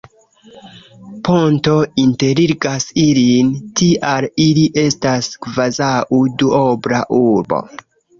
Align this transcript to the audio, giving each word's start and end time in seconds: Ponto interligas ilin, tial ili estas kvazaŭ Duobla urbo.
Ponto 1.27 1.73
interligas 2.03 2.87
ilin, 3.03 3.51
tial 3.81 4.27
ili 4.47 4.63
estas 4.85 5.29
kvazaŭ 5.45 5.91
Duobla 6.43 7.03
urbo. 7.19 7.61